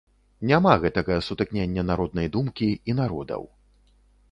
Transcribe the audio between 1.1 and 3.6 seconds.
сутыкнення народнай думкі і народаў.